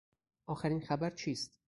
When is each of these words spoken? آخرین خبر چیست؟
آخرین 0.47 0.79
خبر 0.81 1.09
چیست؟ 1.09 1.59